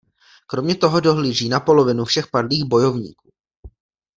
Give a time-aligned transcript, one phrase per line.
[0.47, 3.31] Kromě toho dohlíží na polovinu všech padlých bojovníků.